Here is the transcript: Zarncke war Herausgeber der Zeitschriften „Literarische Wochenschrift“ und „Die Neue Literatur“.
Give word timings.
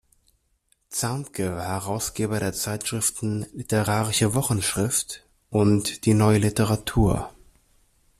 Zarncke 0.89 1.51
war 1.53 1.61
Herausgeber 1.67 2.39
der 2.39 2.53
Zeitschriften 2.53 3.45
„Literarische 3.53 4.33
Wochenschrift“ 4.33 5.27
und 5.51 6.07
„Die 6.07 6.15
Neue 6.15 6.39
Literatur“. 6.39 7.29